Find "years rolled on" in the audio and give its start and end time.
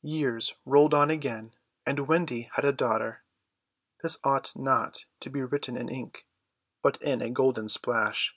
0.00-1.10